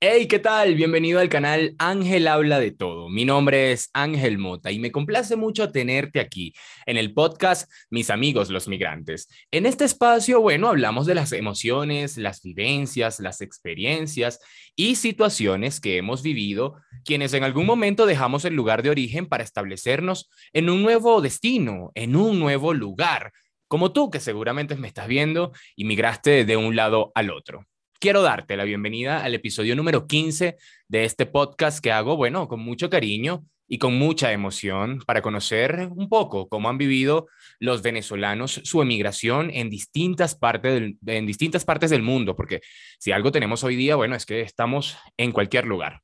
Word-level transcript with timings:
Hey, 0.00 0.26
¿qué 0.26 0.40
tal? 0.40 0.74
Bienvenido 0.74 1.20
al 1.20 1.28
canal 1.28 1.76
Ángel 1.78 2.26
Habla 2.26 2.58
de 2.58 2.72
Todo. 2.72 3.08
Mi 3.08 3.24
nombre 3.24 3.70
es 3.70 3.90
Ángel 3.92 4.38
Mota 4.38 4.72
y 4.72 4.80
me 4.80 4.90
complace 4.90 5.36
mucho 5.36 5.70
tenerte 5.70 6.18
aquí 6.20 6.52
en 6.84 6.96
el 6.96 7.14
podcast 7.14 7.70
Mis 7.90 8.10
amigos 8.10 8.50
los 8.50 8.66
migrantes. 8.66 9.28
En 9.52 9.66
este 9.66 9.84
espacio, 9.84 10.40
bueno, 10.40 10.68
hablamos 10.68 11.06
de 11.06 11.14
las 11.14 11.32
emociones, 11.32 12.16
las 12.18 12.42
vivencias, 12.42 13.20
las 13.20 13.40
experiencias 13.40 14.40
y 14.74 14.96
situaciones 14.96 15.80
que 15.80 15.96
hemos 15.96 16.22
vivido 16.22 16.74
quienes 17.04 17.32
en 17.32 17.44
algún 17.44 17.66
momento 17.66 18.04
dejamos 18.04 18.44
el 18.44 18.54
lugar 18.54 18.82
de 18.82 18.90
origen 18.90 19.26
para 19.26 19.44
establecernos 19.44 20.28
en 20.52 20.70
un 20.70 20.82
nuevo 20.82 21.20
destino, 21.20 21.92
en 21.94 22.16
un 22.16 22.40
nuevo 22.40 22.74
lugar, 22.74 23.32
como 23.68 23.92
tú 23.92 24.10
que 24.10 24.20
seguramente 24.20 24.74
me 24.74 24.88
estás 24.88 25.06
viendo 25.06 25.52
y 25.76 25.84
migraste 25.84 26.44
de 26.44 26.56
un 26.56 26.74
lado 26.74 27.12
al 27.14 27.30
otro 27.30 27.64
quiero 28.04 28.20
darte 28.20 28.58
la 28.58 28.64
bienvenida 28.64 29.24
al 29.24 29.32
episodio 29.32 29.74
número 29.74 30.06
15 30.06 30.58
de 30.88 31.04
este 31.06 31.24
podcast 31.24 31.82
que 31.82 31.90
hago, 31.90 32.18
bueno, 32.18 32.48
con 32.48 32.60
mucho 32.60 32.90
cariño 32.90 33.46
y 33.66 33.78
con 33.78 33.94
mucha 33.94 34.30
emoción 34.30 35.00
para 35.06 35.22
conocer 35.22 35.88
un 35.90 36.10
poco 36.10 36.46
cómo 36.50 36.68
han 36.68 36.76
vivido 36.76 37.28
los 37.60 37.80
venezolanos 37.80 38.60
su 38.62 38.82
emigración 38.82 39.50
en 39.50 39.70
distintas 39.70 40.34
partes 40.34 40.74
del, 40.74 40.98
en 41.06 41.24
distintas 41.24 41.64
partes 41.64 41.88
del 41.88 42.02
mundo, 42.02 42.36
porque 42.36 42.60
si 42.98 43.10
algo 43.10 43.32
tenemos 43.32 43.64
hoy 43.64 43.74
día, 43.74 43.96
bueno, 43.96 44.16
es 44.16 44.26
que 44.26 44.42
estamos 44.42 44.98
en 45.16 45.32
cualquier 45.32 45.64
lugar. 45.64 46.03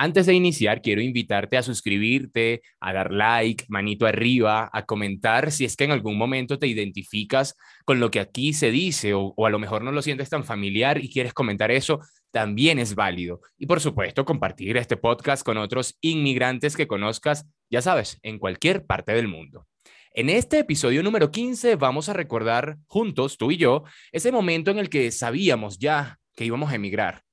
Antes 0.00 0.26
de 0.26 0.34
iniciar, 0.34 0.80
quiero 0.80 1.00
invitarte 1.00 1.56
a 1.56 1.62
suscribirte, 1.64 2.62
a 2.78 2.92
dar 2.92 3.12
like, 3.12 3.64
manito 3.66 4.06
arriba, 4.06 4.70
a 4.72 4.84
comentar 4.84 5.50
si 5.50 5.64
es 5.64 5.74
que 5.74 5.82
en 5.82 5.90
algún 5.90 6.16
momento 6.16 6.56
te 6.56 6.68
identificas 6.68 7.56
con 7.84 7.98
lo 7.98 8.08
que 8.08 8.20
aquí 8.20 8.52
se 8.52 8.70
dice 8.70 9.12
o, 9.14 9.34
a 9.44 9.50
lo 9.50 9.58
mejor 9.58 9.82
no 9.82 9.90
lo 9.90 10.00
sientes 10.00 10.30
tan 10.30 10.44
familiar 10.44 11.02
y 11.02 11.10
quieres 11.10 11.34
comentar 11.34 11.72
eso, 11.72 11.98
también 12.30 12.78
es 12.78 12.94
válido. 12.94 13.40
Y 13.58 13.66
por 13.66 13.80
supuesto, 13.80 14.24
compartir 14.24 14.76
este 14.76 14.96
podcast 14.96 15.44
con 15.44 15.56
otros 15.56 15.96
inmigrantes 16.00 16.76
que 16.76 16.86
conozcas, 16.86 17.48
ya 17.68 17.82
sabes, 17.82 18.20
en 18.22 18.38
cualquier 18.38 18.86
parte 18.86 19.10
del 19.10 19.26
mundo. 19.26 19.66
En 20.12 20.30
este 20.30 20.60
episodio 20.60 21.02
número 21.02 21.32
15 21.32 21.74
vamos 21.74 22.08
a 22.08 22.12
recordar 22.12 22.76
juntos, 22.86 23.36
tú 23.36 23.50
y 23.50 23.56
yo, 23.56 23.82
ese 24.12 24.30
momento 24.30 24.70
en 24.70 24.78
el 24.78 24.90
que 24.90 25.10
sabíamos 25.10 25.76
ya 25.80 26.20
que 26.36 26.44
íbamos 26.44 26.70
a 26.70 26.76
emigrar 26.76 27.24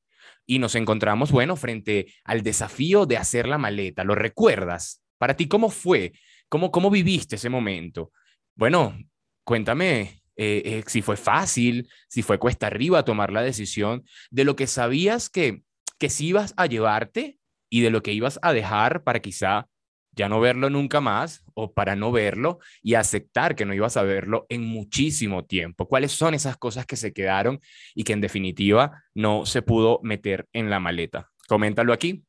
y 0.46 0.60
nos 0.60 0.76
encontramos, 0.76 1.32
bueno, 1.32 1.56
frente 1.56 2.14
al 2.24 2.44
desafío 2.44 3.06
de 3.06 3.18
hacer 3.18 3.48
la 3.48 3.58
maleta. 3.58 4.04
¿Lo 4.04 4.16
recuerdas? 4.16 5.04
Para 5.18 5.36
ti, 5.36 5.48
¿cómo 5.48 5.70
fue? 5.70 6.14
¿Cómo, 6.50 6.72
cómo 6.72 6.90
viviste 6.90 7.36
ese 7.36 7.50
momento? 7.50 8.12
Bueno, 8.56 8.98
cuéntame 9.44 10.22
eh, 10.38 10.62
eh, 10.66 10.84
si 10.88 11.02
fue 11.02 11.18
fácil, 11.18 11.90
si 12.08 12.22
fue 12.22 12.40
cuesta 12.40 12.68
arriba 12.68 13.06
tomar 13.06 13.32
la 13.32 13.42
decisión 13.42 14.04
de 14.30 14.44
lo 14.44 14.56
que 14.56 14.68
sabías 14.68 15.30
que, 15.30 15.62
que 15.98 16.10
sí 16.10 16.28
ibas 16.28 16.54
a 16.58 16.66
llevarte 16.66 17.40
y 17.70 17.82
de 17.82 17.90
lo 17.90 18.04
que 18.04 18.14
ibas 18.14 18.40
a 18.42 18.54
dejar 18.54 19.04
para 19.04 19.22
quizá 19.22 19.68
ya 20.16 20.30
no 20.30 20.40
verlo 20.40 20.70
nunca 20.70 21.02
más 21.02 21.44
o 21.54 21.74
para 21.74 21.96
no 21.96 22.12
verlo 22.12 22.60
y 22.82 22.96
aceptar 22.96 23.56
que 23.56 23.66
no 23.66 23.74
ibas 23.74 23.98
a 23.98 24.04
verlo 24.04 24.46
en 24.50 24.64
muchísimo 24.64 25.46
tiempo. 25.46 25.88
¿Cuáles 25.88 26.12
son 26.12 26.34
esas 26.34 26.58
cosas 26.58 26.86
que 26.86 26.96
se 26.96 27.14
quedaron 27.14 27.60
y 27.94 28.04
que 28.04 28.14
en 28.14 28.22
definitiva 28.22 29.04
no 29.14 29.46
se 29.46 29.62
pudo 29.62 30.00
meter 30.04 30.48
en 30.54 30.70
la 30.70 30.80
maleta? 30.80 31.30
Coméntalo 31.48 31.94
aquí. 31.94 32.24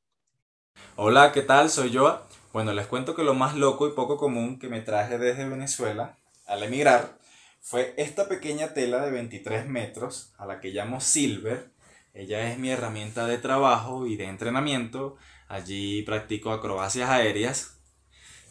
Hola, 0.96 1.32
¿qué 1.32 1.42
tal? 1.42 1.70
Soy 1.70 1.90
yo. 1.90 2.26
Bueno, 2.52 2.72
les 2.72 2.86
cuento 2.86 3.14
que 3.14 3.22
lo 3.22 3.34
más 3.34 3.54
loco 3.54 3.86
y 3.86 3.92
poco 3.92 4.16
común 4.16 4.58
que 4.58 4.68
me 4.68 4.80
traje 4.80 5.18
desde 5.18 5.48
Venezuela 5.48 6.16
al 6.46 6.62
emigrar 6.62 7.18
fue 7.60 7.94
esta 7.96 8.28
pequeña 8.28 8.74
tela 8.74 9.04
de 9.04 9.10
23 9.10 9.66
metros 9.66 10.32
a 10.38 10.46
la 10.46 10.60
que 10.60 10.70
llamo 10.70 11.00
Silver. 11.00 11.70
Ella 12.14 12.50
es 12.50 12.58
mi 12.58 12.70
herramienta 12.70 13.26
de 13.26 13.38
trabajo 13.38 14.06
y 14.06 14.16
de 14.16 14.24
entrenamiento. 14.24 15.16
Allí 15.48 16.02
practico 16.02 16.52
acrobacias 16.52 17.10
aéreas 17.10 17.75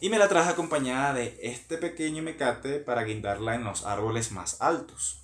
y 0.06 0.10
me 0.10 0.20
la 0.20 0.30
traje 0.30 0.52
acompañada 0.52 1.16
de 1.16 1.36
este 1.42 1.80
pequeño 1.80 2.22
mecate 2.22 2.78
para 2.78 3.06
guindarla 3.06 3.56
en 3.56 3.64
los 3.64 3.88
árboles 3.88 4.32
más 4.32 4.62
altos. 4.62 5.24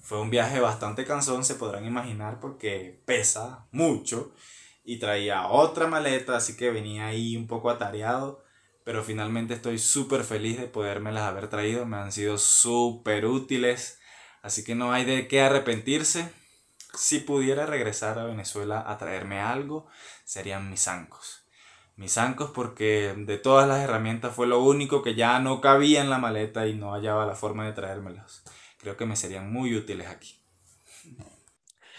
Fue 0.00 0.20
un 0.20 0.30
viaje 0.30 0.60
bastante 0.60 1.04
cansón, 1.04 1.44
se 1.44 1.56
podrán 1.56 1.84
imaginar, 1.84 2.38
porque 2.38 3.02
pesa 3.04 3.66
mucho 3.72 4.32
y 4.84 5.00
traía 5.00 5.48
otra 5.48 5.88
maleta, 5.88 6.36
así 6.36 6.56
que 6.56 6.70
venía 6.70 7.08
ahí 7.08 7.36
un 7.36 7.48
poco 7.48 7.68
atareado, 7.68 8.44
pero 8.84 9.02
finalmente 9.02 9.54
estoy 9.54 9.80
súper 9.80 10.22
feliz 10.22 10.56
de 10.60 10.68
podérmelas 10.68 11.24
haber 11.24 11.48
traído, 11.48 11.84
me 11.84 11.96
han 11.96 12.12
sido 12.12 12.38
súper 12.38 13.26
útiles, 13.26 13.98
así 14.40 14.62
que 14.62 14.76
no 14.76 14.92
hay 14.92 15.04
de 15.04 15.26
qué 15.26 15.40
arrepentirse. 15.40 16.30
Si 16.94 17.18
pudiera 17.18 17.66
regresar 17.66 18.20
a 18.20 18.24
Venezuela 18.24 18.84
a 18.86 18.98
traerme 18.98 19.40
algo, 19.40 19.88
serían 20.24 20.70
mis 20.70 20.84
zancos 20.84 21.45
mis 21.96 22.12
zancos 22.12 22.50
porque 22.50 23.14
de 23.16 23.38
todas 23.38 23.66
las 23.66 23.82
herramientas 23.82 24.34
fue 24.34 24.46
lo 24.46 24.62
único 24.62 25.02
que 25.02 25.14
ya 25.14 25.38
no 25.40 25.60
cabía 25.60 26.02
en 26.02 26.10
la 26.10 26.18
maleta 26.18 26.66
y 26.66 26.74
no 26.74 26.92
hallaba 26.92 27.26
la 27.26 27.34
forma 27.34 27.66
de 27.66 27.72
traérmelos. 27.72 28.42
Creo 28.78 28.96
que 28.96 29.06
me 29.06 29.16
serían 29.16 29.50
muy 29.52 29.74
útiles 29.74 30.06
aquí. 30.06 30.38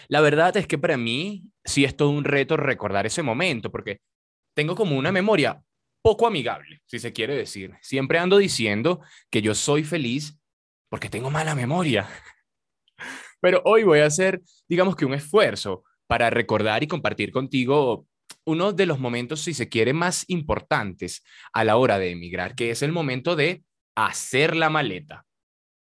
La 0.06 0.20
verdad 0.20 0.56
es 0.56 0.66
que 0.66 0.78
para 0.78 0.96
mí 0.96 1.44
sí 1.64 1.84
es 1.84 1.96
todo 1.96 2.10
un 2.10 2.24
reto 2.24 2.56
recordar 2.56 3.06
ese 3.06 3.22
momento 3.22 3.70
porque 3.70 4.00
tengo 4.54 4.74
como 4.74 4.96
una 4.96 5.12
memoria 5.12 5.62
poco 6.00 6.26
amigable, 6.26 6.80
si 6.86 6.98
se 7.00 7.12
quiere 7.12 7.34
decir. 7.36 7.74
Siempre 7.82 8.18
ando 8.18 8.38
diciendo 8.38 9.00
que 9.30 9.42
yo 9.42 9.54
soy 9.54 9.84
feliz 9.84 10.38
porque 10.88 11.10
tengo 11.10 11.30
mala 11.30 11.54
memoria. 11.54 12.08
Pero 13.40 13.62
hoy 13.64 13.82
voy 13.82 14.00
a 14.00 14.06
hacer, 14.06 14.40
digamos 14.68 14.96
que 14.96 15.04
un 15.04 15.14
esfuerzo 15.14 15.84
para 16.06 16.30
recordar 16.30 16.82
y 16.82 16.86
compartir 16.86 17.32
contigo 17.32 18.06
uno 18.48 18.72
de 18.72 18.86
los 18.86 18.98
momentos, 18.98 19.42
si 19.42 19.52
se 19.52 19.68
quiere, 19.68 19.92
más 19.92 20.24
importantes 20.26 21.22
a 21.52 21.64
la 21.64 21.76
hora 21.76 21.98
de 21.98 22.10
emigrar, 22.10 22.54
que 22.54 22.70
es 22.70 22.80
el 22.80 22.92
momento 22.92 23.36
de 23.36 23.62
hacer 23.94 24.56
la 24.56 24.70
maleta. 24.70 25.26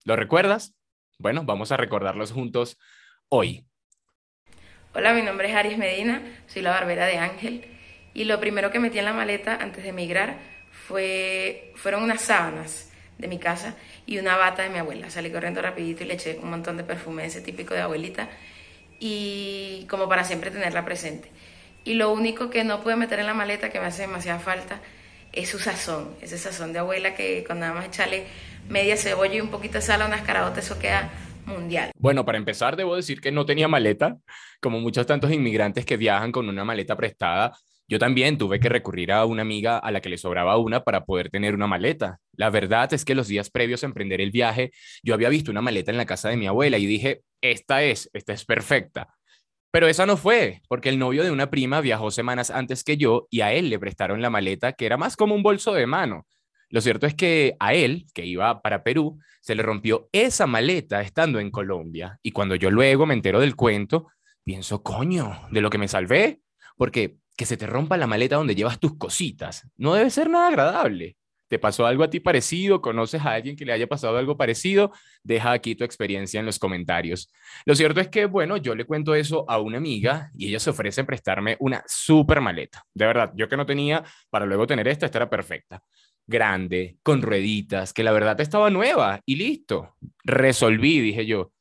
¿Lo 0.06 0.16
recuerdas? 0.16 0.76
Bueno, 1.18 1.44
vamos 1.44 1.72
a 1.72 1.78
recordarlos 1.78 2.32
juntos 2.32 2.78
hoy. 3.30 3.66
Hola, 4.94 5.12
mi 5.14 5.24
nombre 5.24 5.50
es 5.50 5.56
Aries 5.56 5.80
Medina, 5.80 6.22
soy 6.46 6.62
la 6.62 6.70
barbera 6.70 7.08
de 7.08 7.18
Ángel 7.18 7.66
y 8.14 8.26
lo 8.26 8.40
primero 8.40 8.70
que 8.70 8.78
metí 8.78 9.00
en 9.00 9.06
la 9.06 9.14
maleta 9.14 9.56
antes 9.56 9.82
de 9.82 9.90
emigrar 9.90 10.38
fue, 10.70 11.74
fueron 11.76 12.04
unas 12.04 12.22
sábanas 12.22 12.92
de 13.18 13.28
mi 13.28 13.40
casa 13.40 13.76
y 14.06 14.20
una 14.20 14.38
bata 14.38 14.62
de 14.62 14.70
mi 14.70 14.78
abuela. 14.78 15.10
Salí 15.10 15.32
corriendo 15.32 15.64
rapidito 15.64 16.04
y 16.04 16.08
le 16.08 16.14
eché 16.14 16.38
un 16.38 16.52
montón 16.52 16.78
de 16.78 16.84
perfume 16.84 17.26
ese 17.26 17.42
típico 17.42 17.74
de 17.74 17.82
abuelita 17.82 18.30
y 19.00 19.88
como 19.90 20.08
para 20.08 20.24
siempre 20.24 20.52
tenerla 20.52 20.86
presente. 20.86 21.32
Y 21.84 21.96
lo 21.96 22.12
único 22.12 22.50
que 22.50 22.64
no 22.64 22.82
pude 22.82 22.96
meter 22.96 23.20
en 23.20 23.26
la 23.26 23.34
maleta, 23.34 23.70
que 23.70 23.80
me 23.80 23.88
hace 23.88 24.04
demasiada 24.04 24.40
falta, 24.40 24.80
es 25.34 25.50
su 25.50 25.60
sazón. 25.60 26.16
Ese 26.22 26.38
sazón 26.38 26.74
de 26.74 26.80
abuela 26.80 27.16
que 27.16 27.44
con 27.44 27.60
nada 27.60 27.74
más 27.74 27.88
echarle 27.88 28.26
media 28.70 28.98
cebolla 28.98 29.36
y 29.36 29.42
un 29.42 29.50
poquito 29.50 29.76
de 29.76 29.82
sal 29.82 30.02
a 30.02 30.06
unas 30.06 30.22
caraotas, 30.22 30.66
eso 30.66 30.80
queda 30.80 31.10
mundial. 31.46 31.92
Bueno, 31.98 32.26
para 32.26 32.38
empezar, 32.38 32.76
debo 32.76 32.96
decir 32.96 33.20
que 33.20 33.32
no 33.32 33.46
tenía 33.46 33.68
maleta, 33.68 34.18
como 34.60 34.80
muchos 34.80 35.08
tantos 35.08 35.32
inmigrantes 35.32 35.86
que 35.86 35.98
viajan 35.98 36.32
con 36.32 36.48
una 36.48 36.64
maleta 36.64 36.96
prestada. 36.96 37.58
Yo 37.88 38.00
también 38.00 38.38
tuve 38.38 38.60
que 38.60 38.70
recurrir 38.70 39.12
a 39.12 39.26
una 39.26 39.42
amiga 39.42 39.78
a 39.78 39.92
la 39.92 40.00
que 40.00 40.08
le 40.08 40.18
sobraba 40.18 40.58
una 40.58 40.84
para 40.84 41.04
poder 41.04 41.30
tener 41.30 41.56
una 41.56 41.68
maleta. 41.68 42.20
La 42.34 42.50
verdad 42.50 42.94
es 42.94 43.04
que 43.04 43.16
los 43.16 43.28
días 43.28 43.50
previos 43.50 43.84
a 43.84 43.88
emprender 43.88 44.22
el 44.22 44.32
viaje, 44.32 44.72
yo 45.04 45.14
había 45.14 45.28
visto 45.28 45.52
una 45.52 45.62
maleta 45.62 45.92
en 45.92 45.98
la 45.98 46.06
casa 46.06 46.30
de 46.30 46.38
mi 46.38 46.48
abuela 46.48 46.78
y 46.78 46.86
dije, 46.86 47.24
esta 47.42 47.84
es, 47.84 48.10
esta 48.14 48.32
es 48.32 48.46
perfecta. 48.46 49.10
Pero 49.72 49.88
esa 49.88 50.06
no 50.06 50.18
fue, 50.18 50.62
porque 50.68 50.90
el 50.90 51.00
novio 51.00 51.24
de 51.24 51.32
una 51.32 51.50
prima 51.50 51.80
viajó 51.82 52.12
semanas 52.12 52.52
antes 52.52 52.84
que 52.84 52.98
yo 52.98 53.28
y 53.30 53.42
a 53.42 53.54
él 53.54 53.70
le 53.70 53.80
prestaron 53.80 54.22
la 54.22 54.30
maleta 54.30 54.74
que 54.74 54.86
era 54.86 54.98
más 54.98 55.16
como 55.16 55.34
un 55.34 55.44
bolso 55.44 55.74
de 55.74 55.88
mano. 55.88 56.28
Lo 56.70 56.82
cierto 56.82 57.06
es 57.08 57.16
que 57.16 57.56
a 57.60 57.74
él, 57.74 58.06
que 58.14 58.26
iba 58.26 58.62
para 58.62 58.84
Perú, 58.84 59.20
se 59.42 59.56
le 59.56 59.64
rompió 59.64 60.10
esa 60.12 60.46
maleta 60.46 61.02
estando 61.02 61.40
en 61.40 61.52
Colombia. 61.52 62.20
Y 62.22 62.32
cuando 62.32 62.56
yo 62.56 62.70
luego 62.70 63.06
me 63.06 63.14
entero 63.14 63.40
del 63.40 63.56
cuento, 63.56 64.08
pienso, 64.44 64.84
coño, 64.84 65.48
de 65.52 65.62
lo 65.62 65.70
que 65.70 65.78
me 65.78 65.88
salvé, 65.88 66.42
porque 66.78 67.18
que 67.38 67.46
se 67.46 67.58
te 67.58 67.66
rompa 67.66 67.98
la 67.98 68.08
maleta 68.08 68.36
donde 68.36 68.56
llevas 68.56 68.80
tus 68.80 68.98
cositas 68.98 69.68
no 69.78 69.96
debe 69.96 70.10
ser 70.10 70.30
nada 70.30 70.50
agradable. 70.50 71.18
¿Te 71.52 71.60
pasó 71.60 71.86
algo 71.86 72.06
a 72.06 72.10
ti 72.10 72.22
parecido? 72.22 72.82
¿Conoces 72.82 73.22
a 73.26 73.34
alguien 73.34 73.58
que 73.58 73.66
le 73.66 73.74
haya 73.74 73.86
pasado 73.86 74.18
algo 74.18 74.38
parecido? 74.38 74.94
Deja 75.22 75.52
aquí 75.52 75.76
tu 75.76 75.84
experiencia 75.84 76.40
en 76.40 76.46
los 76.46 76.58
comentarios. 76.58 77.30
Lo 77.66 77.76
cierto 77.76 78.00
es 78.00 78.08
que, 78.08 78.24
bueno, 78.24 78.56
yo 78.56 78.74
le 78.74 78.86
cuento 78.86 79.14
eso 79.16 79.44
a 79.50 79.60
una 79.60 79.78
amiga 79.78 80.32
y 80.38 80.48
ella 80.48 80.62
se 80.62 80.70
ofrece 80.70 81.02
a 81.02 81.06
prestarme 81.06 81.58
una 81.60 81.84
súper 81.88 82.40
maleta. 82.40 82.86
De 82.94 83.06
verdad, 83.06 83.34
yo 83.36 83.50
que 83.50 83.58
no 83.58 83.66
tenía 83.66 84.02
para 84.30 84.46
luego 84.46 84.66
tener 84.66 84.88
esta, 84.88 85.06
esta 85.06 85.18
era 85.18 85.30
perfecta. 85.30 85.84
Grande, 86.26 87.00
con 87.04 87.22
rueditas, 87.22 87.92
que 87.92 88.04
la 88.04 88.14
verdad 88.14 88.40
estaba 88.40 88.70
nueva 88.70 89.20
y 89.26 89.36
listo. 89.36 89.98
Resolví, 90.24 91.02
dije 91.02 91.26
yo. 91.26 91.52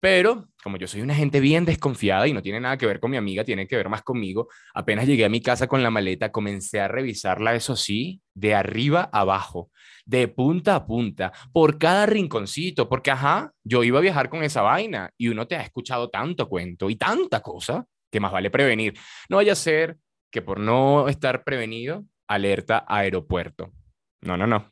Pero 0.00 0.48
como 0.62 0.76
yo 0.76 0.86
soy 0.86 1.00
una 1.00 1.14
gente 1.14 1.40
bien 1.40 1.64
desconfiada 1.64 2.28
y 2.28 2.32
no 2.32 2.42
tiene 2.42 2.60
nada 2.60 2.76
que 2.76 2.86
ver 2.86 3.00
con 3.00 3.10
mi 3.10 3.16
amiga, 3.16 3.44
tiene 3.44 3.66
que 3.66 3.76
ver 3.76 3.88
más 3.88 4.02
conmigo, 4.02 4.48
apenas 4.74 5.06
llegué 5.06 5.24
a 5.24 5.28
mi 5.28 5.40
casa 5.40 5.66
con 5.66 5.82
la 5.82 5.90
maleta, 5.90 6.30
comencé 6.30 6.80
a 6.80 6.88
revisarla, 6.88 7.54
eso 7.54 7.74
sí, 7.74 8.20
de 8.34 8.54
arriba 8.54 9.08
a 9.12 9.20
abajo, 9.20 9.70
de 10.04 10.28
punta 10.28 10.74
a 10.74 10.86
punta, 10.86 11.32
por 11.52 11.78
cada 11.78 12.06
rinconcito, 12.06 12.88
porque 12.88 13.10
ajá, 13.10 13.52
yo 13.64 13.82
iba 13.82 13.98
a 13.98 14.02
viajar 14.02 14.28
con 14.28 14.42
esa 14.42 14.62
vaina 14.62 15.10
y 15.16 15.28
uno 15.28 15.46
te 15.46 15.56
ha 15.56 15.62
escuchado 15.62 16.10
tanto 16.10 16.48
cuento 16.48 16.90
y 16.90 16.96
tanta 16.96 17.40
cosa 17.40 17.86
que 18.10 18.20
más 18.20 18.32
vale 18.32 18.50
prevenir. 18.50 18.94
No 19.28 19.36
vaya 19.36 19.52
a 19.52 19.56
ser 19.56 19.98
que 20.30 20.42
por 20.42 20.60
no 20.60 21.08
estar 21.08 21.44
prevenido, 21.44 22.04
alerta 22.26 22.84
aeropuerto. 22.86 23.72
No, 24.20 24.36
no, 24.36 24.46
no. 24.46 24.70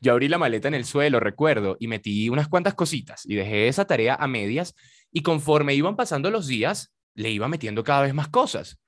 Yo 0.00 0.12
abrí 0.12 0.28
la 0.28 0.38
maleta 0.38 0.68
en 0.68 0.74
el 0.74 0.84
suelo, 0.84 1.20
recuerdo, 1.20 1.76
y 1.78 1.88
metí 1.88 2.28
unas 2.28 2.48
cuantas 2.48 2.74
cositas 2.74 3.24
y 3.26 3.34
dejé 3.34 3.68
esa 3.68 3.86
tarea 3.86 4.14
a 4.14 4.26
medias 4.26 4.74
y 5.12 5.22
conforme 5.22 5.74
iban 5.74 5.96
pasando 5.96 6.30
los 6.30 6.46
días, 6.46 6.92
le 7.14 7.30
iba 7.30 7.48
metiendo 7.48 7.84
cada 7.84 8.02
vez 8.02 8.14
más 8.14 8.28
cosas. 8.28 8.80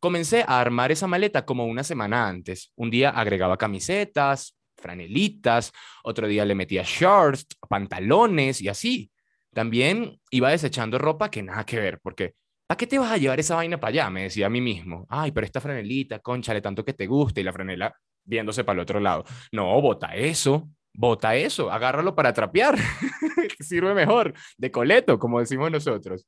Comencé 0.00 0.44
a 0.46 0.60
armar 0.60 0.92
esa 0.92 1.06
maleta 1.06 1.44
como 1.44 1.66
una 1.66 1.82
semana 1.82 2.28
antes. 2.28 2.72
Un 2.76 2.90
día 2.90 3.10
agregaba 3.10 3.56
camisetas, 3.56 4.56
franelitas, 4.76 5.72
otro 6.04 6.28
día 6.28 6.44
le 6.44 6.54
metía 6.54 6.82
shorts, 6.84 7.46
pantalones 7.68 8.60
y 8.60 8.68
así. 8.68 9.10
También 9.52 10.20
iba 10.30 10.50
desechando 10.50 10.98
ropa 10.98 11.30
que 11.30 11.42
nada 11.42 11.64
que 11.64 11.80
ver, 11.80 11.98
porque 12.00 12.34
¿a 12.68 12.76
qué 12.76 12.86
te 12.86 12.98
vas 12.98 13.10
a 13.10 13.16
llevar 13.16 13.40
esa 13.40 13.56
vaina 13.56 13.80
para 13.80 13.90
allá? 13.90 14.10
Me 14.10 14.24
decía 14.24 14.46
a 14.46 14.50
mí 14.50 14.60
mismo. 14.60 15.06
Ay, 15.08 15.32
pero 15.32 15.44
esta 15.46 15.60
franelita, 15.60 16.20
conchale, 16.20 16.60
tanto 16.60 16.84
que 16.84 16.92
te 16.92 17.06
gusta 17.06 17.40
y 17.40 17.44
la 17.44 17.52
franela 17.52 17.94
viéndose 18.28 18.62
para 18.62 18.74
el 18.74 18.82
otro 18.82 19.00
lado. 19.00 19.24
No, 19.50 19.80
bota 19.80 20.14
eso, 20.14 20.68
bota 20.94 21.34
eso, 21.34 21.70
agárralo 21.70 22.14
para 22.14 22.32
trapear, 22.32 22.76
sirve 23.60 23.94
mejor, 23.94 24.34
de 24.56 24.70
coleto, 24.70 25.18
como 25.18 25.40
decimos 25.40 25.70
nosotros. 25.70 26.26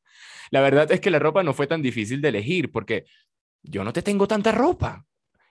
La 0.50 0.60
verdad 0.60 0.90
es 0.90 1.00
que 1.00 1.10
la 1.10 1.18
ropa 1.18 1.42
no 1.42 1.52
fue 1.52 1.66
tan 1.66 1.82
difícil 1.82 2.20
de 2.20 2.28
elegir 2.28 2.72
porque 2.72 3.04
yo 3.62 3.84
no 3.84 3.92
te 3.92 4.02
tengo 4.02 4.26
tanta 4.26 4.52
ropa. 4.52 5.04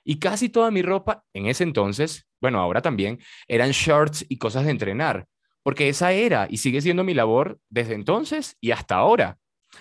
Y 0.04 0.18
casi 0.18 0.50
toda 0.50 0.72
mi 0.72 0.82
ropa 0.82 1.24
en 1.34 1.46
ese 1.46 1.64
entonces, 1.64 2.26
bueno, 2.42 2.60
ahora 2.60 2.82
también, 2.82 3.20
eran 3.48 3.72
shorts 3.72 4.26
y 4.28 4.38
cosas 4.38 4.66
de 4.66 4.72
entrenar, 4.72 5.28
porque 5.62 5.90
esa 5.90 6.14
era 6.14 6.48
y 6.50 6.58
sigue 6.58 6.82
siendo 6.82 7.04
mi 7.04 7.14
labor 7.14 7.60
desde 7.70 7.94
entonces 7.94 8.58
y 8.60 8.72
hasta 8.72 8.96
ahora. 8.96 9.38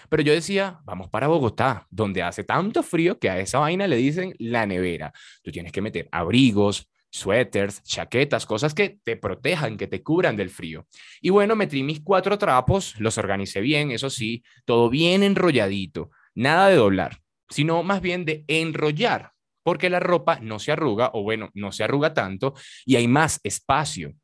Pero 0.08 0.22
yo 0.22 0.32
decía, 0.32 0.80
vamos 0.84 1.08
para 1.08 1.28
Bogotá, 1.28 1.86
donde 1.90 2.22
hace 2.22 2.44
tanto 2.44 2.82
frío 2.82 3.18
que 3.18 3.30
a 3.30 3.38
esa 3.38 3.58
vaina 3.58 3.86
le 3.86 3.96
dicen 3.96 4.34
la 4.38 4.66
nevera. 4.66 5.12
Tú 5.42 5.50
tienes 5.50 5.72
que 5.72 5.82
meter 5.82 6.08
abrigos, 6.12 6.88
suéteres, 7.10 7.82
chaquetas, 7.82 8.46
cosas 8.46 8.74
que 8.74 8.98
te 9.02 9.16
protejan, 9.16 9.76
que 9.76 9.86
te 9.86 10.02
cubran 10.02 10.36
del 10.36 10.50
frío. 10.50 10.86
Y 11.20 11.30
bueno, 11.30 11.56
metí 11.56 11.82
mis 11.82 12.00
cuatro 12.00 12.38
trapos, 12.38 12.98
los 12.98 13.18
organicé 13.18 13.60
bien, 13.60 13.90
eso 13.90 14.10
sí, 14.10 14.42
todo 14.64 14.90
bien 14.90 15.22
enrolladito, 15.22 16.10
nada 16.34 16.68
de 16.68 16.76
doblar, 16.76 17.18
sino 17.48 17.82
más 17.82 18.00
bien 18.00 18.24
de 18.24 18.44
enrollar, 18.46 19.32
porque 19.62 19.90
la 19.90 20.00
ropa 20.00 20.38
no 20.40 20.58
se 20.58 20.72
arruga, 20.72 21.10
o 21.14 21.22
bueno, 21.22 21.50
no 21.54 21.72
se 21.72 21.84
arruga 21.84 22.14
tanto, 22.14 22.54
y 22.84 22.96
hay 22.96 23.08
más 23.08 23.40
espacio. 23.42 24.14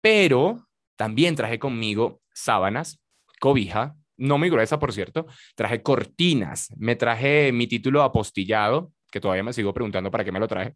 Pero 0.00 0.68
también 0.96 1.36
traje 1.36 1.58
conmigo 1.58 2.20
sábanas, 2.32 3.00
cobija, 3.40 3.96
no 4.18 4.36
muy 4.36 4.50
gruesa, 4.50 4.78
por 4.78 4.92
cierto. 4.92 5.26
Traje 5.54 5.82
cortinas, 5.82 6.68
me 6.76 6.96
traje 6.96 7.52
mi 7.52 7.66
título 7.66 8.02
apostillado, 8.02 8.92
que 9.10 9.20
todavía 9.20 9.42
me 9.42 9.52
sigo 9.52 9.72
preguntando 9.72 10.10
para 10.10 10.24
qué 10.24 10.32
me 10.32 10.40
lo 10.40 10.48
traje. 10.48 10.74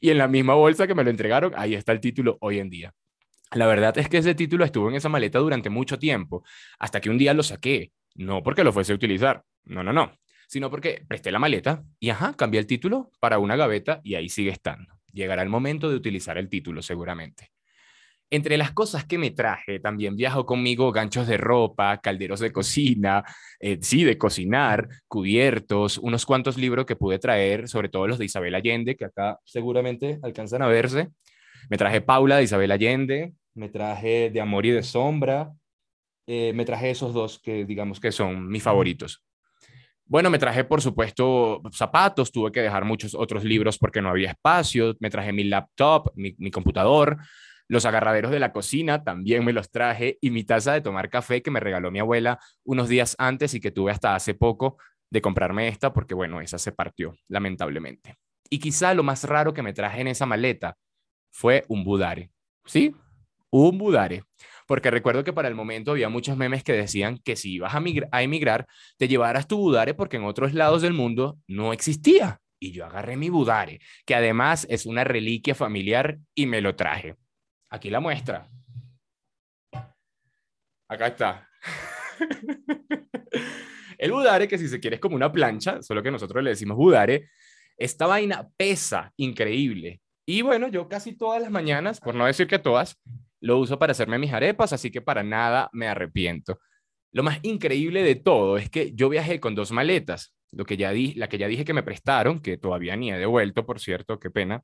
Y 0.00 0.10
en 0.10 0.18
la 0.18 0.28
misma 0.28 0.54
bolsa 0.54 0.86
que 0.86 0.94
me 0.94 1.04
lo 1.04 1.10
entregaron, 1.10 1.52
ahí 1.56 1.74
está 1.74 1.92
el 1.92 2.00
título 2.00 2.38
hoy 2.40 2.58
en 2.58 2.70
día. 2.70 2.94
La 3.52 3.66
verdad 3.66 3.96
es 3.98 4.08
que 4.08 4.18
ese 4.18 4.34
título 4.34 4.64
estuvo 4.64 4.88
en 4.88 4.96
esa 4.96 5.08
maleta 5.08 5.38
durante 5.38 5.70
mucho 5.70 5.98
tiempo, 5.98 6.42
hasta 6.78 7.00
que 7.00 7.10
un 7.10 7.18
día 7.18 7.34
lo 7.34 7.42
saqué, 7.42 7.92
no 8.14 8.42
porque 8.42 8.64
lo 8.64 8.72
fuese 8.72 8.92
a 8.92 8.96
utilizar, 8.96 9.44
no, 9.64 9.84
no, 9.84 9.92
no, 9.92 10.16
sino 10.48 10.70
porque 10.70 11.04
presté 11.06 11.30
la 11.30 11.38
maleta 11.38 11.84
y 12.00 12.10
ajá, 12.10 12.34
cambié 12.34 12.60
el 12.60 12.66
título 12.66 13.10
para 13.20 13.38
una 13.38 13.56
gaveta 13.56 14.00
y 14.02 14.14
ahí 14.14 14.28
sigue 14.28 14.50
estando. 14.50 14.94
Llegará 15.12 15.42
el 15.42 15.48
momento 15.48 15.88
de 15.88 15.96
utilizar 15.96 16.38
el 16.38 16.48
título 16.48 16.82
seguramente. 16.82 17.50
Entre 18.28 18.56
las 18.56 18.72
cosas 18.72 19.04
que 19.04 19.18
me 19.18 19.30
traje, 19.30 19.78
también 19.78 20.16
viajo 20.16 20.44
conmigo 20.44 20.90
ganchos 20.90 21.28
de 21.28 21.36
ropa, 21.36 22.00
calderos 22.00 22.40
de 22.40 22.52
cocina, 22.52 23.22
eh, 23.60 23.78
sí, 23.80 24.02
de 24.02 24.18
cocinar, 24.18 24.88
cubiertos, 25.06 25.98
unos 25.98 26.26
cuantos 26.26 26.56
libros 26.56 26.86
que 26.86 26.96
pude 26.96 27.20
traer, 27.20 27.68
sobre 27.68 27.88
todo 27.88 28.08
los 28.08 28.18
de 28.18 28.24
Isabel 28.24 28.56
Allende, 28.56 28.96
que 28.96 29.04
acá 29.04 29.38
seguramente 29.44 30.18
alcanzan 30.22 30.62
a 30.62 30.66
verse. 30.66 31.10
Me 31.70 31.76
traje 31.76 32.00
Paula 32.00 32.38
de 32.38 32.44
Isabel 32.44 32.72
Allende, 32.72 33.32
me 33.54 33.68
traje 33.68 34.30
de 34.30 34.40
Amor 34.40 34.66
y 34.66 34.70
de 34.70 34.82
Sombra, 34.82 35.52
eh, 36.26 36.52
me 36.52 36.64
traje 36.64 36.90
esos 36.90 37.14
dos 37.14 37.38
que 37.38 37.64
digamos 37.64 38.00
que 38.00 38.10
son 38.10 38.48
mis 38.48 38.62
favoritos. 38.62 39.24
Bueno, 40.04 40.30
me 40.30 40.38
traje, 40.38 40.64
por 40.64 40.80
supuesto, 40.82 41.62
zapatos, 41.72 42.30
tuve 42.30 42.52
que 42.52 42.62
dejar 42.62 42.84
muchos 42.84 43.14
otros 43.14 43.44
libros 43.44 43.78
porque 43.78 44.00
no 44.00 44.08
había 44.08 44.30
espacio, 44.30 44.94
me 45.00 45.10
traje 45.10 45.32
mi 45.32 45.44
laptop, 45.44 46.12
mi, 46.14 46.34
mi 46.38 46.50
computador, 46.50 47.18
los 47.68 47.84
agarraderos 47.84 48.30
de 48.30 48.40
la 48.40 48.52
cocina 48.52 49.02
también 49.02 49.44
me 49.44 49.52
los 49.52 49.70
traje 49.70 50.18
y 50.20 50.30
mi 50.30 50.44
taza 50.44 50.72
de 50.72 50.80
tomar 50.80 51.10
café 51.10 51.42
que 51.42 51.50
me 51.50 51.60
regaló 51.60 51.90
mi 51.90 51.98
abuela 51.98 52.38
unos 52.64 52.88
días 52.88 53.16
antes 53.18 53.54
y 53.54 53.60
que 53.60 53.70
tuve 53.70 53.92
hasta 53.92 54.14
hace 54.14 54.34
poco 54.34 54.78
de 55.10 55.20
comprarme 55.20 55.68
esta 55.68 55.92
porque, 55.92 56.14
bueno, 56.14 56.40
esa 56.40 56.58
se 56.58 56.72
partió, 56.72 57.14
lamentablemente. 57.28 58.16
Y 58.50 58.58
quizá 58.58 58.94
lo 58.94 59.02
más 59.02 59.24
raro 59.24 59.52
que 59.52 59.62
me 59.62 59.72
traje 59.72 60.00
en 60.00 60.08
esa 60.08 60.26
maleta 60.26 60.76
fue 61.32 61.64
un 61.68 61.84
budare. 61.84 62.30
¿Sí? 62.64 62.94
Un 63.50 63.78
budare. 63.78 64.24
Porque 64.66 64.90
recuerdo 64.90 65.22
que 65.22 65.32
para 65.32 65.48
el 65.48 65.54
momento 65.54 65.92
había 65.92 66.08
muchos 66.08 66.36
memes 66.36 66.64
que 66.64 66.72
decían 66.72 67.18
que 67.18 67.36
si 67.36 67.54
ibas 67.54 67.74
a, 67.74 68.22
emigrar, 68.22 68.66
te 68.98 69.06
llevaras 69.06 69.46
tu 69.46 69.58
budare 69.58 69.94
porque 69.94 70.16
en 70.16 70.24
otros 70.24 70.54
lados 70.54 70.82
del 70.82 70.92
mundo 70.92 71.38
no 71.46 71.72
existía. 71.72 72.40
Y 72.58 72.72
yo 72.72 72.86
agarré 72.86 73.16
mi 73.16 73.28
budare, 73.28 73.80
que 74.06 74.14
además 74.14 74.66
es 74.70 74.86
una 74.86 75.04
reliquia 75.04 75.54
familiar, 75.54 76.18
y 76.34 76.46
me 76.46 76.60
lo 76.60 76.74
traje. 76.74 77.16
Aquí 77.70 77.90
la 77.90 78.00
muestra. 78.00 78.48
Acá 80.88 81.06
está. 81.08 81.48
El 83.98 84.12
budare, 84.12 84.46
que 84.46 84.58
si 84.58 84.68
se 84.68 84.78
quiere 84.78 84.96
es 84.96 85.00
como 85.00 85.16
una 85.16 85.32
plancha, 85.32 85.82
solo 85.82 86.02
que 86.02 86.10
nosotros 86.10 86.44
le 86.44 86.50
decimos 86.50 86.76
budare, 86.76 87.30
esta 87.76 88.06
vaina 88.06 88.48
pesa 88.56 89.12
increíble. 89.16 90.00
Y 90.26 90.42
bueno, 90.42 90.68
yo 90.68 90.88
casi 90.88 91.16
todas 91.16 91.40
las 91.40 91.50
mañanas, 91.50 92.00
por 92.00 92.14
no 92.14 92.26
decir 92.26 92.46
que 92.46 92.58
todas, 92.58 93.00
lo 93.40 93.58
uso 93.58 93.78
para 93.78 93.92
hacerme 93.92 94.18
mis 94.18 94.32
arepas, 94.32 94.72
así 94.72 94.90
que 94.90 95.00
para 95.00 95.22
nada 95.22 95.70
me 95.72 95.88
arrepiento. 95.88 96.58
Lo 97.12 97.22
más 97.22 97.38
increíble 97.42 98.02
de 98.02 98.16
todo 98.16 98.58
es 98.58 98.68
que 98.68 98.92
yo 98.94 99.08
viajé 99.08 99.40
con 99.40 99.54
dos 99.54 99.72
maletas, 99.72 100.34
lo 100.52 100.64
que 100.64 100.76
ya 100.76 100.90
di, 100.90 101.14
la 101.14 101.28
que 101.28 101.38
ya 101.38 101.48
dije 101.48 101.64
que 101.64 101.72
me 101.72 101.82
prestaron, 101.82 102.40
que 102.40 102.58
todavía 102.58 102.96
ni 102.96 103.12
he 103.12 103.18
devuelto, 103.18 103.64
por 103.64 103.80
cierto, 103.80 104.18
qué 104.18 104.30
pena, 104.30 104.62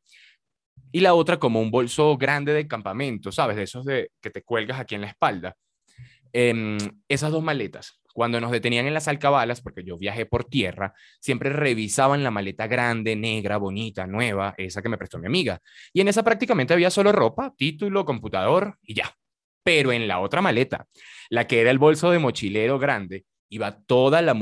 y 0.92 1.00
la 1.00 1.14
otra 1.14 1.38
como 1.38 1.60
un 1.60 1.70
bolso 1.70 2.16
grande 2.16 2.52
de 2.52 2.68
campamento, 2.68 3.32
¿sabes? 3.32 3.56
De 3.56 3.62
esos 3.62 3.84
de, 3.84 4.10
que 4.20 4.30
te 4.30 4.42
cuelgas 4.42 4.78
aquí 4.78 4.94
en 4.94 5.00
la 5.00 5.08
espalda. 5.08 5.56
Em, 6.32 6.78
esas 7.08 7.30
dos 7.30 7.42
maletas, 7.42 8.00
cuando 8.12 8.40
nos 8.40 8.50
detenían 8.50 8.86
en 8.86 8.94
las 8.94 9.08
alcabalas, 9.08 9.60
porque 9.60 9.84
yo 9.84 9.98
viajé 9.98 10.26
por 10.26 10.44
tierra, 10.44 10.94
siempre 11.20 11.50
revisaban 11.50 12.22
la 12.22 12.30
maleta 12.30 12.66
grande, 12.66 13.16
negra, 13.16 13.56
bonita, 13.56 14.06
nueva, 14.06 14.54
esa 14.58 14.82
que 14.82 14.88
me 14.88 14.98
prestó 14.98 15.18
mi 15.18 15.26
amiga. 15.26 15.60
Y 15.92 16.00
en 16.00 16.08
esa 16.08 16.22
prácticamente 16.22 16.74
había 16.74 16.90
solo 16.90 17.12
ropa, 17.12 17.54
título, 17.56 18.04
computador 18.04 18.78
y 18.82 18.94
ya. 18.94 19.14
Pero 19.62 19.92
en 19.92 20.08
la 20.08 20.20
otra 20.20 20.42
maleta, 20.42 20.86
la 21.30 21.46
que 21.46 21.60
era 21.60 21.70
el 21.70 21.78
bolso 21.78 22.10
de 22.10 22.18
mochilero 22.18 22.78
grande, 22.78 23.24
iba 23.52 23.70
toda 23.84 24.22
la, 24.22 24.34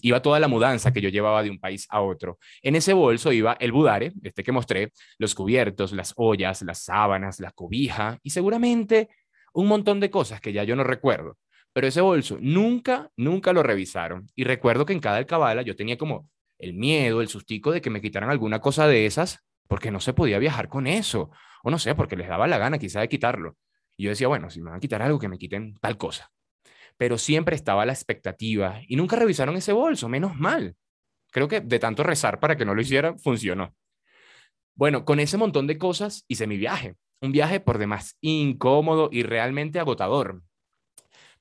iba 0.00 0.22
toda 0.22 0.38
la 0.38 0.46
mudanza 0.46 0.92
que 0.92 1.00
yo 1.00 1.08
llevaba 1.08 1.42
de 1.42 1.50
un 1.50 1.58
país 1.58 1.88
a 1.90 2.02
otro. 2.02 2.38
En 2.62 2.76
ese 2.76 2.92
bolso 2.92 3.32
iba 3.32 3.56
el 3.58 3.72
budare, 3.72 4.12
este 4.22 4.44
que 4.44 4.52
mostré, 4.52 4.92
los 5.18 5.34
cubiertos, 5.34 5.90
las 5.90 6.14
ollas, 6.16 6.62
las 6.62 6.84
sábanas, 6.84 7.40
la 7.40 7.50
cobija 7.50 8.18
y 8.22 8.30
seguramente 8.30 9.08
un 9.54 9.66
montón 9.66 9.98
de 9.98 10.08
cosas 10.08 10.40
que 10.40 10.52
ya 10.52 10.62
yo 10.62 10.76
no 10.76 10.84
recuerdo. 10.84 11.36
Pero 11.72 11.88
ese 11.88 12.00
bolso 12.00 12.38
nunca, 12.40 13.10
nunca 13.16 13.52
lo 13.52 13.64
revisaron. 13.64 14.28
Y 14.36 14.44
recuerdo 14.44 14.86
que 14.86 14.92
en 14.92 15.00
cada 15.00 15.16
alcabala 15.16 15.62
yo 15.62 15.74
tenía 15.74 15.98
como 15.98 16.30
el 16.58 16.74
miedo, 16.74 17.22
el 17.22 17.28
sustico 17.28 17.72
de 17.72 17.80
que 17.80 17.90
me 17.90 18.00
quitaran 18.00 18.30
alguna 18.30 18.60
cosa 18.60 18.86
de 18.86 19.04
esas, 19.04 19.40
porque 19.66 19.90
no 19.90 19.98
se 19.98 20.12
podía 20.12 20.38
viajar 20.38 20.68
con 20.68 20.86
eso. 20.86 21.30
O 21.64 21.70
no 21.72 21.78
sé, 21.80 21.96
porque 21.96 22.16
les 22.16 22.28
daba 22.28 22.46
la 22.46 22.58
gana 22.58 22.78
quizá 22.78 23.00
de 23.00 23.08
quitarlo. 23.08 23.56
Y 23.96 24.04
yo 24.04 24.10
decía, 24.10 24.28
bueno, 24.28 24.48
si 24.48 24.60
me 24.60 24.70
van 24.70 24.76
a 24.76 24.80
quitar 24.80 25.02
algo, 25.02 25.18
que 25.18 25.28
me 25.28 25.38
quiten 25.38 25.74
tal 25.80 25.96
cosa 25.96 26.30
pero 27.02 27.18
siempre 27.18 27.56
estaba 27.56 27.84
la 27.84 27.92
expectativa 27.92 28.80
y 28.86 28.94
nunca 28.94 29.16
revisaron 29.16 29.56
ese 29.56 29.72
bolso, 29.72 30.08
menos 30.08 30.36
mal. 30.36 30.76
Creo 31.32 31.48
que 31.48 31.60
de 31.60 31.80
tanto 31.80 32.04
rezar 32.04 32.38
para 32.38 32.56
que 32.56 32.64
no 32.64 32.76
lo 32.76 32.80
hicieran, 32.80 33.18
funcionó. 33.18 33.74
Bueno, 34.76 35.04
con 35.04 35.18
ese 35.18 35.36
montón 35.36 35.66
de 35.66 35.78
cosas 35.78 36.24
hice 36.28 36.46
mi 36.46 36.58
viaje, 36.58 36.94
un 37.20 37.32
viaje 37.32 37.58
por 37.58 37.78
demás 37.78 38.16
incómodo 38.20 39.08
y 39.10 39.24
realmente 39.24 39.80
agotador. 39.80 40.44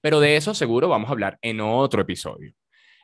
Pero 0.01 0.19
de 0.19 0.35
eso 0.35 0.55
seguro 0.55 0.89
vamos 0.89 1.09
a 1.09 1.11
hablar 1.11 1.37
en 1.43 1.61
otro 1.61 2.01
episodio. 2.01 2.55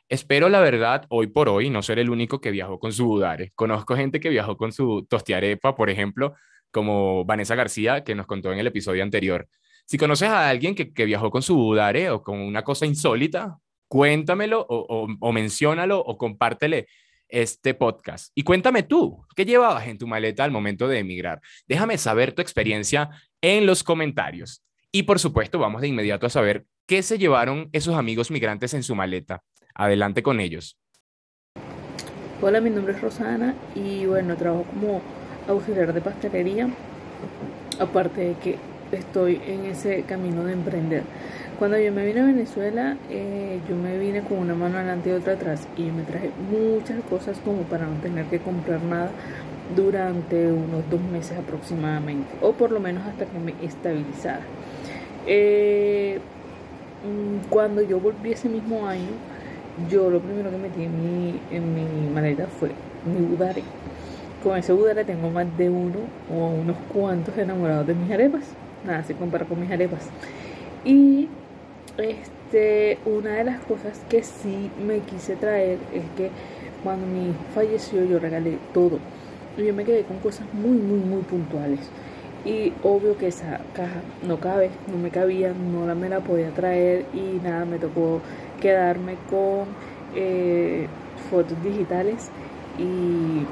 Espero, 0.08 0.48
la 0.48 0.58
verdad, 0.58 1.06
hoy 1.10 1.28
por 1.28 1.48
hoy 1.48 1.70
no 1.70 1.80
ser 1.82 2.00
el 2.00 2.10
único 2.10 2.40
que 2.40 2.50
viajó 2.50 2.80
con 2.80 2.92
su 2.92 3.06
budare. 3.06 3.52
Conozco 3.54 3.94
gente 3.94 4.18
que 4.18 4.30
viajó 4.30 4.56
con 4.56 4.72
su 4.72 5.06
tostiarepa, 5.08 5.76
por 5.76 5.90
ejemplo, 5.90 6.34
como 6.72 7.24
Vanessa 7.24 7.54
García, 7.54 8.02
que 8.02 8.16
nos 8.16 8.26
contó 8.26 8.52
en 8.52 8.58
el 8.58 8.66
episodio 8.66 9.04
anterior. 9.04 9.48
Si 9.90 9.96
conoces 9.96 10.28
a 10.28 10.50
alguien 10.50 10.74
que, 10.74 11.04
viajó 11.06 11.30
con 11.30 11.40
su 11.40 11.56
budare 11.56 12.10
o 12.10 12.22
con 12.22 12.38
una 12.38 12.62
cosa 12.62 12.84
insólita, 12.84 13.56
cuéntamelo 13.88 14.60
o, 14.60 14.86
o, 14.86 15.08
o 15.18 15.32
menciónalo 15.32 15.98
o 15.98 16.18
compártele 16.18 16.88
este 17.26 17.72
podcast. 17.72 18.30
Y 18.34 18.42
cuéntame 18.42 18.82
tú, 18.82 19.24
¿qué 19.34 19.46
llevabas 19.46 19.86
en 19.86 19.96
tu 19.96 20.06
maleta 20.06 20.44
al 20.44 20.50
momento 20.50 20.88
de 20.88 20.98
emigrar? 20.98 21.40
Déjame 21.66 21.96
saber 21.96 22.32
tu 22.32 22.42
experiencia 22.42 23.08
en 23.40 23.64
los 23.64 23.82
comentarios. 23.82 24.62
Y 24.92 25.04
por 25.04 25.18
supuesto, 25.18 25.58
vamos 25.58 25.80
de 25.80 25.88
inmediato 25.88 26.26
a 26.26 26.30
saber 26.30 26.66
qué 26.86 27.02
se 27.02 27.16
llevaron 27.16 27.70
esos 27.72 27.96
amigos 27.96 28.30
migrantes 28.30 28.74
en 28.74 28.82
su 28.82 28.94
maleta. 28.94 29.42
Adelante 29.74 30.22
con 30.22 30.38
ellos. 30.38 30.78
Hola, 32.42 32.60
mi 32.60 32.68
nombre 32.68 32.92
es 32.92 33.00
Rosana 33.00 33.54
y 33.74 34.04
bueno, 34.04 34.36
trabajo 34.36 34.64
como 34.64 35.00
auxiliar 35.48 35.94
de 35.94 36.02
pastelería, 36.02 36.68
aparte 37.80 38.20
de 38.20 38.34
que 38.34 38.67
estoy 38.92 39.40
en 39.46 39.66
ese 39.66 40.02
camino 40.02 40.44
de 40.44 40.52
emprender. 40.52 41.02
Cuando 41.58 41.78
yo 41.78 41.92
me 41.92 42.06
vine 42.06 42.20
a 42.20 42.26
Venezuela, 42.26 42.96
eh, 43.10 43.58
yo 43.68 43.74
me 43.74 43.98
vine 43.98 44.22
con 44.22 44.38
una 44.38 44.54
mano 44.54 44.78
adelante 44.78 45.10
y 45.10 45.12
otra 45.12 45.32
atrás 45.32 45.66
y 45.76 45.82
me 45.90 46.04
traje 46.04 46.30
muchas 46.50 47.02
cosas 47.10 47.38
como 47.44 47.62
para 47.62 47.86
no 47.86 47.96
tener 48.00 48.26
que 48.26 48.38
comprar 48.38 48.80
nada 48.82 49.10
durante 49.74 50.52
unos 50.52 50.88
dos 50.88 51.00
meses 51.00 51.36
aproximadamente, 51.36 52.28
o 52.40 52.52
por 52.52 52.70
lo 52.70 52.80
menos 52.80 53.04
hasta 53.06 53.26
que 53.26 53.38
me 53.38 53.54
estabilizara. 53.62 54.40
Eh, 55.26 56.20
mm, 57.04 57.48
cuando 57.48 57.82
yo 57.82 58.00
volví 58.00 58.32
ese 58.32 58.48
mismo 58.48 58.86
año, 58.86 59.10
yo 59.90 60.10
lo 60.10 60.20
primero 60.20 60.50
que 60.50 60.56
metí 60.58 60.84
en 60.84 60.96
mi, 61.02 61.40
en 61.50 61.74
mi 61.74 62.08
maleta 62.08 62.46
fue 62.46 62.70
mi 63.04 63.24
budare. 63.26 63.62
Con 64.42 64.56
ese 64.56 64.72
budare 64.72 65.04
tengo 65.04 65.28
más 65.28 65.46
de 65.58 65.68
uno 65.68 65.98
o 66.32 66.46
unos 66.50 66.76
cuantos 66.92 67.36
enamorados 67.36 67.86
de 67.86 67.94
mis 67.94 68.10
arepas. 68.10 68.44
Nada 68.84 69.02
se 69.04 69.14
compara 69.14 69.44
con 69.44 69.60
mis 69.60 69.70
arepas. 69.70 70.08
Y 70.84 71.28
este, 71.98 72.98
una 73.04 73.34
de 73.34 73.44
las 73.44 73.60
cosas 73.60 74.00
que 74.08 74.22
sí 74.22 74.70
me 74.84 75.00
quise 75.00 75.36
traer 75.36 75.78
es 75.92 76.04
que 76.16 76.30
cuando 76.82 77.06
mi 77.06 77.34
falleció 77.54 78.04
yo 78.04 78.18
regalé 78.18 78.58
todo. 78.72 78.98
Y 79.56 79.64
yo 79.66 79.74
me 79.74 79.84
quedé 79.84 80.02
con 80.04 80.18
cosas 80.18 80.46
muy, 80.52 80.78
muy, 80.78 81.00
muy 81.00 81.22
puntuales. 81.22 81.80
Y 82.44 82.72
obvio 82.82 83.18
que 83.18 83.26
esa 83.26 83.60
caja 83.74 84.00
no 84.26 84.38
cabe, 84.38 84.70
no 84.90 84.96
me 84.96 85.10
cabía, 85.10 85.52
no 85.52 85.86
la 85.86 85.94
me 85.94 86.08
la 86.08 86.20
podía 86.20 86.50
traer 86.50 87.04
y 87.12 87.40
nada, 87.42 87.64
me 87.64 87.78
tocó 87.78 88.20
quedarme 88.60 89.16
con 89.28 89.66
eh, 90.14 90.86
fotos 91.30 91.62
digitales 91.62 92.30
y 92.78 93.44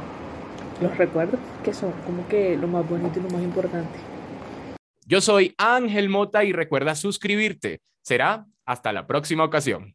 los 0.82 0.96
recuerdos 0.96 1.40
que 1.64 1.74
son 1.74 1.90
como 2.06 2.26
que 2.28 2.56
lo 2.56 2.68
más 2.68 2.88
bonito 2.88 3.18
y 3.18 3.22
lo 3.22 3.30
más 3.30 3.42
importante. 3.42 4.15
Yo 5.08 5.20
soy 5.20 5.54
Ángel 5.56 6.08
Mota 6.08 6.42
y 6.42 6.52
recuerda 6.52 6.96
suscribirte. 6.96 7.80
Será 8.02 8.44
hasta 8.64 8.92
la 8.92 9.06
próxima 9.06 9.44
ocasión. 9.44 9.94